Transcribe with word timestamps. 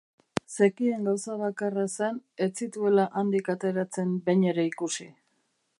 Zekien 0.53 1.03
gauza 1.09 1.35
bakarra 1.41 1.83
zen 1.99 2.17
ez 2.47 2.49
zituela 2.63 3.07
handik 3.21 3.53
ateratzen 3.57 4.19
behin 4.31 4.49
ere 4.53 4.67
ikusi. 4.73 5.09